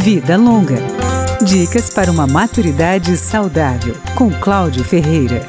Vida 0.00 0.34
Longa. 0.34 0.78
Dicas 1.44 1.90
para 1.90 2.10
uma 2.10 2.26
maturidade 2.26 3.14
saudável, 3.18 3.94
com 4.14 4.30
Cláudio 4.30 4.82
Ferreira. 4.82 5.46